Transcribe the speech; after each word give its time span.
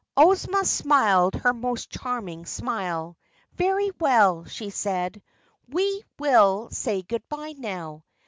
Ozma 0.17 0.65
smiled 0.65 1.35
her 1.35 1.53
most 1.53 1.91
charming 1.91 2.47
smile. 2.47 3.19
"Very 3.53 3.91
well," 3.99 4.45
she 4.45 4.71
said. 4.71 5.21
"We 5.67 6.03
will 6.17 6.69
say 6.71 7.03
goodbye 7.03 7.53
now. 7.55 8.03